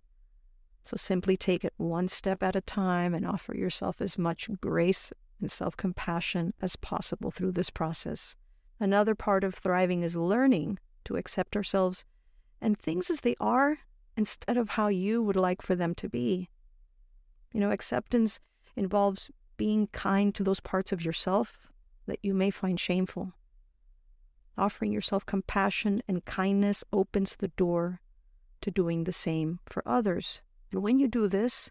So 0.84 0.98
simply 0.98 1.38
take 1.38 1.64
it 1.64 1.74
one 1.78 2.08
step 2.08 2.44
at 2.44 2.56
a 2.56 2.62
time 2.62 3.14
and 3.14 3.26
offer 3.26 3.56
yourself 3.56 4.02
as 4.02 4.18
much 4.18 4.50
grace 4.60 5.12
and 5.40 5.52
self 5.52 5.78
compassion 5.78 6.54
as 6.62 6.76
possible 6.76 7.32
through 7.32 7.54
this 7.54 7.70
process. 7.70 8.36
Another 8.80 9.16
part 9.16 9.44
of 9.44 9.56
thriving 9.56 10.04
is 10.04 10.16
learning 10.16 10.80
to 11.06 11.16
accept 11.16 11.56
ourselves 11.56 12.06
and 12.62 12.78
things 12.78 13.10
as 13.10 13.22
they 13.22 13.36
are 13.40 13.80
instead 14.18 14.58
of 14.58 14.70
how 14.70 14.88
you 14.88 15.22
would 15.22 15.36
like 15.36 15.62
for 15.62 15.76
them 15.76 15.96
to 15.96 16.10
be. 16.10 16.50
You 17.54 17.60
know, 17.60 17.72
acceptance 17.72 18.40
involves 18.76 19.30
being 19.58 19.88
kind 19.88 20.34
to 20.36 20.44
those 20.44 20.60
parts 20.60 20.92
of 20.92 21.04
yourself 21.04 21.70
that 22.08 22.20
you 22.22 22.34
may 22.34 22.50
find 22.50 22.80
shameful. 22.80 23.34
Offering 24.58 24.92
yourself 24.92 25.26
compassion 25.26 26.02
and 26.08 26.26
kindness 26.26 26.84
opens 26.92 27.36
the 27.36 27.48
door 27.50 28.02
to 28.62 28.72
doing 28.72 29.04
the 29.04 29.12
same 29.12 29.60
for 29.66 29.84
others. 29.86 30.42
And 30.74 30.82
when 30.82 30.98
you 30.98 31.08
do 31.08 31.28
this, 31.28 31.70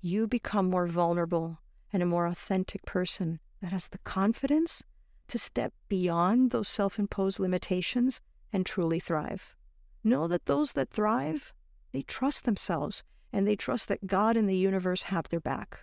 you 0.00 0.28
become 0.28 0.70
more 0.70 0.86
vulnerable 0.86 1.58
and 1.92 2.00
a 2.00 2.06
more 2.06 2.26
authentic 2.26 2.84
person 2.84 3.40
that 3.60 3.72
has 3.72 3.88
the 3.88 3.98
confidence 3.98 4.84
to 5.26 5.36
step 5.36 5.72
beyond 5.88 6.52
those 6.52 6.68
self 6.68 7.00
imposed 7.00 7.40
limitations 7.40 8.20
and 8.52 8.64
truly 8.64 9.00
thrive. 9.00 9.56
Know 10.04 10.28
that 10.28 10.46
those 10.46 10.72
that 10.74 10.90
thrive, 10.90 11.52
they 11.90 12.02
trust 12.02 12.44
themselves 12.44 13.02
and 13.32 13.48
they 13.48 13.56
trust 13.56 13.88
that 13.88 14.06
God 14.06 14.36
and 14.36 14.48
the 14.48 14.56
universe 14.56 15.02
have 15.04 15.28
their 15.28 15.40
back. 15.40 15.80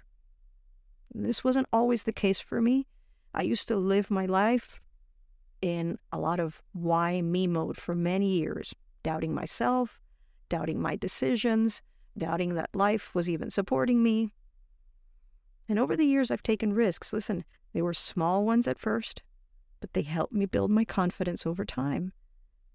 This 1.13 1.43
wasn't 1.43 1.67
always 1.74 2.03
the 2.03 2.13
case 2.13 2.39
for 2.39 2.62
me. 2.62 2.88
I 3.34 3.41
used 3.41 3.67
to 3.67 3.75
live 3.75 4.10
my 4.10 4.25
life 4.25 4.79
in 5.62 5.98
a 6.13 6.17
lot 6.17 6.39
of 6.39 6.62
why 6.72 7.22
me 7.22 7.46
mode 7.46 7.75
for 7.75 7.93
many 7.93 8.38
years, 8.38 8.74
doubting 9.03 9.34
myself, 9.34 10.00
doubting 10.48 10.82
my 10.82 10.96
decisions, 10.96 11.82
doubting 12.17 12.55
that 12.55 12.75
life 12.75 13.13
was 13.13 13.29
even 13.29 13.50
supporting 13.50 14.03
me. 14.03 14.34
And 15.67 15.79
over 15.79 15.96
the 15.96 16.05
years, 16.05 16.29
I've 16.29 16.43
taken 16.43 16.74
risks. 16.74 17.13
Listen, 17.13 17.46
they 17.74 17.82
were 17.82 17.93
small 17.93 18.46
ones 18.46 18.67
at 18.67 18.79
first, 18.79 19.24
but 19.79 19.93
they 19.93 20.01
helped 20.01 20.34
me 20.34 20.46
build 20.46 20.72
my 20.72 20.86
confidence 20.86 21.46
over 21.46 21.65
time. 21.65 22.13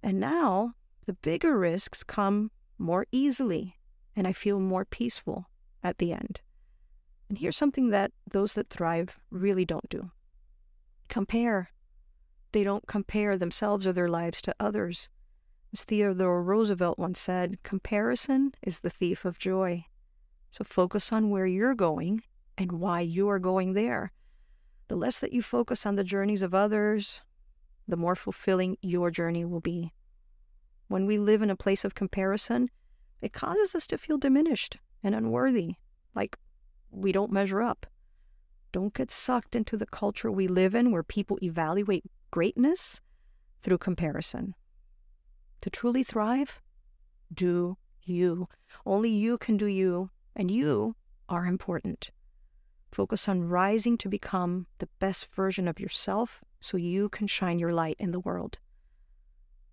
And 0.02 0.18
now 0.18 0.74
the 1.06 1.14
bigger 1.14 1.58
risks 1.58 2.02
come 2.02 2.50
more 2.78 3.06
easily, 3.12 3.76
and 4.14 4.26
I 4.26 4.32
feel 4.32 4.60
more 4.60 4.84
peaceful 4.84 5.46
at 5.82 5.98
the 5.98 6.12
end. 6.12 6.40
And 7.28 7.38
here's 7.38 7.56
something 7.56 7.90
that 7.90 8.12
those 8.30 8.54
that 8.54 8.70
thrive 8.70 9.18
really 9.30 9.64
don't 9.64 9.88
do 9.88 10.10
compare. 11.08 11.70
They 12.52 12.64
don't 12.64 12.86
compare 12.86 13.36
themselves 13.36 13.86
or 13.86 13.92
their 13.92 14.08
lives 14.08 14.42
to 14.42 14.54
others. 14.60 15.08
As 15.72 15.84
Theodore 15.84 16.42
Roosevelt 16.42 16.98
once 16.98 17.20
said, 17.20 17.62
comparison 17.62 18.54
is 18.62 18.80
the 18.80 18.90
thief 18.90 19.24
of 19.24 19.38
joy. 19.38 19.84
So 20.50 20.64
focus 20.64 21.12
on 21.12 21.28
where 21.28 21.46
you're 21.46 21.74
going 21.74 22.22
and 22.56 22.72
why 22.72 23.00
you 23.00 23.28
are 23.28 23.38
going 23.38 23.74
there. 23.74 24.12
The 24.88 24.96
less 24.96 25.18
that 25.18 25.34
you 25.34 25.42
focus 25.42 25.84
on 25.84 25.96
the 25.96 26.04
journeys 26.04 26.40
of 26.40 26.54
others, 26.54 27.20
the 27.86 27.98
more 27.98 28.16
fulfilling 28.16 28.78
your 28.80 29.10
journey 29.10 29.44
will 29.44 29.60
be. 29.60 29.92
When 30.88 31.04
we 31.04 31.18
live 31.18 31.42
in 31.42 31.50
a 31.50 31.56
place 31.56 31.84
of 31.84 31.94
comparison, 31.94 32.70
it 33.20 33.34
causes 33.34 33.74
us 33.74 33.86
to 33.88 33.98
feel 33.98 34.16
diminished 34.16 34.78
and 35.02 35.14
unworthy, 35.14 35.74
like 36.14 36.38
we 36.90 37.12
don't 37.12 37.30
measure 37.30 37.60
up. 37.60 37.86
Don't 38.72 38.94
get 38.94 39.10
sucked 39.10 39.54
into 39.54 39.76
the 39.76 39.86
culture 39.86 40.30
we 40.30 40.48
live 40.48 40.74
in 40.74 40.92
where 40.92 41.02
people 41.02 41.38
evaluate 41.42 42.04
greatness 42.30 43.02
through 43.62 43.78
comparison. 43.78 44.54
To 45.62 45.70
truly 45.70 46.02
thrive, 46.02 46.60
do 47.32 47.76
you. 48.02 48.48
Only 48.86 49.10
you 49.10 49.38
can 49.38 49.56
do 49.56 49.66
you, 49.66 50.10
and 50.34 50.50
you 50.50 50.96
are 51.28 51.44
important. 51.44 52.10
Focus 52.90 53.28
on 53.28 53.48
rising 53.48 53.98
to 53.98 54.08
become 54.08 54.66
the 54.78 54.88
best 54.98 55.28
version 55.34 55.68
of 55.68 55.80
yourself 55.80 56.40
so 56.60 56.76
you 56.76 57.08
can 57.08 57.26
shine 57.26 57.58
your 57.58 57.72
light 57.72 57.96
in 57.98 58.12
the 58.12 58.20
world. 58.20 58.58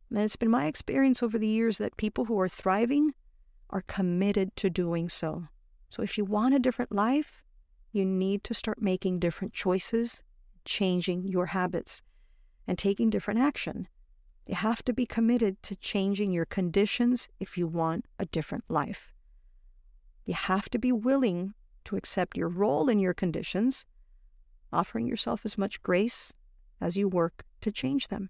And 0.09 0.19
it's 0.19 0.35
been 0.35 0.49
my 0.49 0.67
experience 0.67 1.23
over 1.23 1.37
the 1.37 1.47
years 1.47 1.77
that 1.77 1.97
people 1.97 2.25
who 2.25 2.39
are 2.39 2.49
thriving 2.49 3.13
are 3.69 3.81
committed 3.81 4.55
to 4.57 4.69
doing 4.69 5.09
so. 5.09 5.47
So 5.89 6.03
if 6.03 6.17
you 6.17 6.25
want 6.25 6.55
a 6.55 6.59
different 6.59 6.91
life, 6.91 7.41
you 7.91 8.05
need 8.05 8.43
to 8.43 8.53
start 8.53 8.81
making 8.81 9.19
different 9.19 9.53
choices, 9.53 10.21
changing 10.65 11.27
your 11.27 11.47
habits, 11.47 12.01
and 12.67 12.77
taking 12.77 13.09
different 13.09 13.39
action. 13.39 13.87
You 14.47 14.55
have 14.55 14.83
to 14.85 14.93
be 14.93 15.05
committed 15.05 15.61
to 15.63 15.75
changing 15.75 16.31
your 16.31 16.45
conditions 16.45 17.29
if 17.39 17.57
you 17.57 17.67
want 17.67 18.05
a 18.19 18.25
different 18.25 18.65
life. 18.69 19.11
You 20.25 20.35
have 20.35 20.69
to 20.69 20.77
be 20.77 20.91
willing 20.91 21.53
to 21.85 21.95
accept 21.95 22.37
your 22.37 22.49
role 22.49 22.89
in 22.89 22.99
your 22.99 23.13
conditions, 23.13 23.85
offering 24.71 25.07
yourself 25.07 25.41
as 25.45 25.57
much 25.57 25.81
grace 25.81 26.33
as 26.79 26.95
you 26.95 27.07
work 27.07 27.43
to 27.61 27.71
change 27.71 28.09
them. 28.09 28.29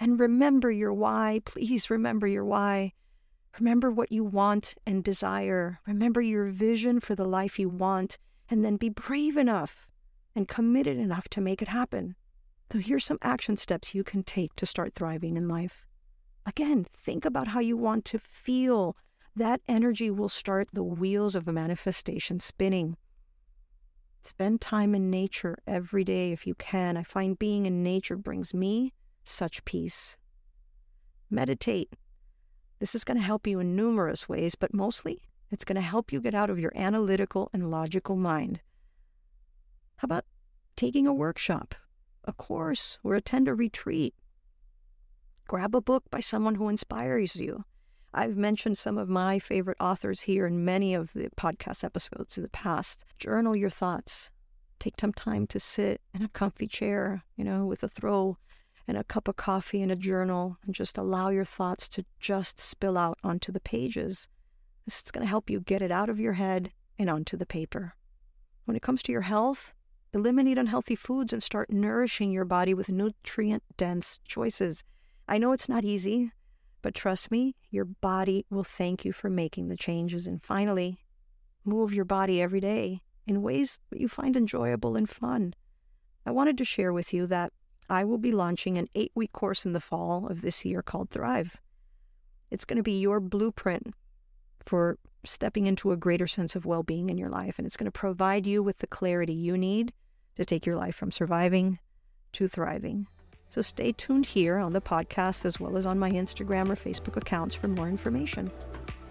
And 0.00 0.20
remember 0.20 0.70
your 0.70 0.92
why. 0.92 1.40
Please 1.44 1.90
remember 1.90 2.26
your 2.26 2.44
why. 2.44 2.92
Remember 3.58 3.90
what 3.90 4.12
you 4.12 4.24
want 4.24 4.74
and 4.86 5.02
desire. 5.02 5.80
Remember 5.86 6.20
your 6.20 6.46
vision 6.46 7.00
for 7.00 7.14
the 7.14 7.24
life 7.24 7.58
you 7.58 7.68
want, 7.68 8.18
and 8.50 8.64
then 8.64 8.76
be 8.76 8.88
brave 8.88 9.36
enough 9.36 9.88
and 10.34 10.46
committed 10.46 10.98
enough 10.98 11.28
to 11.30 11.40
make 11.40 11.60
it 11.60 11.68
happen. 11.68 12.14
So 12.70 12.78
here's 12.78 13.04
some 13.04 13.18
action 13.22 13.56
steps 13.56 13.94
you 13.94 14.04
can 14.04 14.22
take 14.22 14.54
to 14.56 14.66
start 14.66 14.94
thriving 14.94 15.36
in 15.36 15.48
life. 15.48 15.86
Again, 16.44 16.86
think 16.94 17.24
about 17.24 17.48
how 17.48 17.60
you 17.60 17.76
want 17.76 18.04
to 18.06 18.18
feel. 18.18 18.96
That 19.34 19.62
energy 19.68 20.10
will 20.10 20.28
start 20.28 20.68
the 20.72 20.82
wheels 20.82 21.34
of 21.34 21.48
a 21.48 21.52
manifestation 21.52 22.40
spinning. 22.40 22.96
Spend 24.22 24.60
time 24.60 24.94
in 24.94 25.08
nature 25.08 25.56
every 25.66 26.04
day 26.04 26.32
if 26.32 26.46
you 26.46 26.54
can. 26.54 26.98
I 26.98 27.02
find 27.02 27.38
being 27.38 27.64
in 27.64 27.82
nature 27.82 28.16
brings 28.16 28.52
me 28.52 28.92
such 29.24 29.64
peace. 29.64 30.18
Meditate. 31.30 31.94
This 32.80 32.94
is 32.94 33.04
going 33.04 33.16
to 33.16 33.22
help 33.22 33.46
you 33.46 33.60
in 33.60 33.74
numerous 33.76 34.28
ways, 34.28 34.54
but 34.54 34.74
mostly 34.74 35.22
it's 35.50 35.64
going 35.64 35.76
to 35.76 35.80
help 35.80 36.12
you 36.12 36.20
get 36.20 36.34
out 36.34 36.50
of 36.50 36.58
your 36.58 36.72
analytical 36.76 37.48
and 37.54 37.70
logical 37.70 38.16
mind. 38.16 38.60
How 39.96 40.06
about 40.06 40.26
taking 40.76 41.06
a 41.06 41.14
workshop? 41.14 41.74
A 42.28 42.32
course, 42.32 42.98
or 43.02 43.14
attend 43.14 43.48
a 43.48 43.54
retreat. 43.54 44.14
Grab 45.48 45.74
a 45.74 45.80
book 45.80 46.04
by 46.10 46.20
someone 46.20 46.56
who 46.56 46.68
inspires 46.68 47.36
you. 47.36 47.64
I've 48.12 48.36
mentioned 48.36 48.78
some 48.78 48.98
of 48.98 49.08
my 49.08 49.38
favorite 49.38 49.78
authors 49.80 50.22
here 50.22 50.46
in 50.46 50.64
many 50.64 50.94
of 50.94 51.12
the 51.14 51.30
podcast 51.36 51.84
episodes 51.84 52.36
in 52.36 52.42
the 52.42 52.48
past. 52.50 53.04
Journal 53.18 53.56
your 53.56 53.70
thoughts. 53.70 54.30
Take 54.78 54.94
some 55.00 55.12
time 55.12 55.46
to 55.48 55.58
sit 55.58 56.00
in 56.14 56.22
a 56.22 56.28
comfy 56.28 56.66
chair, 56.66 57.22
you 57.36 57.44
know, 57.44 57.66
with 57.66 57.82
a 57.82 57.88
throw 57.88 58.38
and 58.86 58.96
a 58.96 59.04
cup 59.04 59.28
of 59.28 59.36
coffee 59.36 59.82
and 59.82 59.92
a 59.92 59.96
journal, 59.96 60.56
and 60.64 60.74
just 60.74 60.96
allow 60.96 61.28
your 61.28 61.44
thoughts 61.44 61.88
to 61.90 62.04
just 62.20 62.58
spill 62.58 62.96
out 62.96 63.18
onto 63.22 63.52
the 63.52 63.60
pages. 63.60 64.28
This 64.86 65.02
is 65.02 65.10
going 65.10 65.24
to 65.24 65.28
help 65.28 65.50
you 65.50 65.60
get 65.60 65.82
it 65.82 65.90
out 65.90 66.08
of 66.08 66.20
your 66.20 66.32
head 66.34 66.70
and 66.98 67.10
onto 67.10 67.36
the 67.36 67.44
paper. 67.44 67.94
When 68.64 68.76
it 68.76 68.82
comes 68.82 69.02
to 69.02 69.12
your 69.12 69.22
health, 69.22 69.74
eliminate 70.12 70.58
unhealthy 70.58 70.94
foods 70.94 71.32
and 71.32 71.42
start 71.42 71.70
nourishing 71.70 72.30
your 72.30 72.44
body 72.44 72.74
with 72.74 72.88
nutrient 72.88 73.62
dense 73.76 74.20
choices. 74.24 74.84
I 75.28 75.38
know 75.38 75.52
it's 75.52 75.68
not 75.68 75.84
easy, 75.84 76.32
but 76.82 76.94
trust 76.94 77.30
me, 77.30 77.54
your 77.70 77.84
body 77.84 78.46
will 78.50 78.64
thank 78.64 79.04
you 79.04 79.12
for 79.12 79.28
making 79.28 79.68
the 79.68 79.76
changes. 79.76 80.26
And 80.26 80.42
finally, 80.42 80.98
move 81.64 81.92
your 81.92 82.04
body 82.04 82.40
every 82.40 82.60
day 82.60 83.02
in 83.26 83.42
ways 83.42 83.78
that 83.90 84.00
you 84.00 84.08
find 84.08 84.36
enjoyable 84.36 84.96
and 84.96 85.08
fun. 85.08 85.54
I 86.24 86.30
wanted 86.30 86.56
to 86.58 86.64
share 86.64 86.92
with 86.92 87.12
you 87.12 87.26
that 87.26 87.52
I 87.90 88.04
will 88.04 88.18
be 88.18 88.32
launching 88.32 88.76
an 88.76 88.88
eight 88.94 89.12
week 89.14 89.32
course 89.32 89.64
in 89.64 89.72
the 89.72 89.80
fall 89.80 90.26
of 90.28 90.42
this 90.42 90.64
year 90.64 90.82
called 90.82 91.10
Thrive. 91.10 91.56
It's 92.50 92.64
going 92.64 92.76
to 92.76 92.82
be 92.82 92.98
your 92.98 93.20
blueprint 93.20 93.94
for 94.64 94.98
stepping 95.28 95.66
into 95.66 95.92
a 95.92 95.96
greater 95.96 96.26
sense 96.26 96.56
of 96.56 96.64
well 96.64 96.82
being 96.82 97.10
in 97.10 97.18
your 97.18 97.28
life, 97.28 97.58
and 97.58 97.66
it's 97.66 97.76
going 97.76 97.86
to 97.86 97.90
provide 97.90 98.46
you 98.46 98.62
with 98.62 98.78
the 98.78 98.86
clarity 98.86 99.32
you 99.32 99.56
need 99.56 99.92
to 100.36 100.44
take 100.44 100.64
your 100.64 100.76
life 100.76 100.94
from 100.94 101.12
surviving 101.12 101.78
to 102.32 102.48
thriving. 102.48 103.06
So 103.50 103.62
stay 103.62 103.92
tuned 103.92 104.26
here 104.26 104.58
on 104.58 104.72
the 104.72 104.80
podcast 104.80 105.44
as 105.44 105.58
well 105.58 105.76
as 105.76 105.86
on 105.86 105.98
my 105.98 106.10
Instagram 106.10 106.68
or 106.68 106.76
Facebook 106.76 107.16
accounts 107.16 107.54
for 107.54 107.68
more 107.68 107.88
information. 107.88 108.50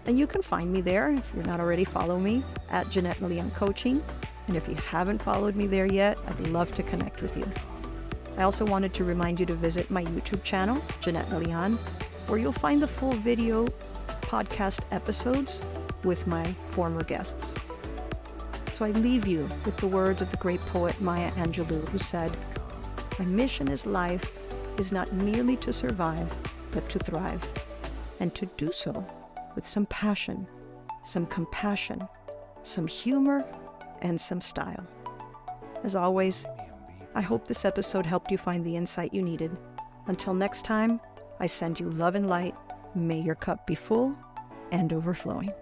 And 0.06 0.18
you 0.18 0.26
can 0.26 0.42
find 0.42 0.72
me 0.72 0.80
there 0.80 1.10
if 1.10 1.24
you're 1.34 1.44
not 1.44 1.60
already 1.60 1.84
follow 1.84 2.18
me 2.18 2.42
at 2.70 2.88
Jeanette 2.88 3.20
Melian 3.20 3.50
Coaching. 3.50 4.02
And 4.46 4.56
if 4.56 4.66
you 4.68 4.74
haven't 4.76 5.20
followed 5.20 5.56
me 5.56 5.66
there 5.66 5.86
yet, 5.86 6.18
I'd 6.26 6.48
love 6.48 6.72
to 6.76 6.82
connect 6.82 7.20
with 7.20 7.36
you. 7.36 7.46
I 8.38 8.42
also 8.44 8.64
wanted 8.64 8.94
to 8.94 9.04
remind 9.04 9.40
you 9.40 9.46
to 9.46 9.54
visit 9.54 9.90
my 9.90 10.04
YouTube 10.04 10.44
channel, 10.44 10.80
Jeanette 11.00 11.28
Melian, 11.30 11.76
where 12.28 12.38
you'll 12.38 12.52
find 12.52 12.80
the 12.80 12.88
full 12.88 13.12
video 13.12 13.66
podcast 14.22 14.80
episodes 14.92 15.60
with 16.04 16.26
my 16.26 16.44
former 16.70 17.02
guests. 17.02 17.56
So 18.72 18.84
I 18.84 18.90
leave 18.92 19.26
you 19.26 19.48
with 19.64 19.76
the 19.78 19.86
words 19.86 20.22
of 20.22 20.30
the 20.30 20.36
great 20.36 20.60
poet 20.60 21.00
Maya 21.00 21.32
Angelou, 21.32 21.88
who 21.88 21.98
said, 21.98 22.36
my 23.18 23.24
mission 23.24 23.68
as 23.68 23.84
life 23.84 24.38
is 24.78 24.92
not 24.92 25.12
merely 25.12 25.56
to 25.56 25.72
survive, 25.72 26.32
but 26.70 26.88
to 26.90 27.00
thrive, 27.00 27.42
and 28.20 28.32
to 28.36 28.46
do 28.56 28.70
so 28.70 29.04
with 29.56 29.66
some 29.66 29.86
passion, 29.86 30.46
some 31.02 31.26
compassion, 31.26 32.06
some 32.62 32.86
humor, 32.86 33.44
and 34.02 34.20
some 34.20 34.40
style. 34.40 34.86
As 35.82 35.96
always, 35.96 36.46
I 37.14 37.20
hope 37.20 37.48
this 37.48 37.64
episode 37.64 38.06
helped 38.06 38.30
you 38.30 38.38
find 38.38 38.64
the 38.64 38.76
insight 38.76 39.12
you 39.12 39.22
needed. 39.22 39.56
Until 40.06 40.34
next 40.34 40.64
time, 40.64 41.00
I 41.40 41.46
send 41.46 41.80
you 41.80 41.90
love 41.90 42.14
and 42.14 42.28
light. 42.28 42.54
May 42.94 43.20
your 43.20 43.34
cup 43.34 43.66
be 43.66 43.74
full 43.74 44.16
and 44.70 44.92
overflowing. 44.92 45.52